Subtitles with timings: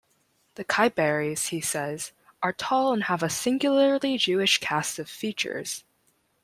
[0.55, 2.11] "The Khaibarees," he says,
[2.41, 5.83] "are tall and have a singularly Jewish cast of features.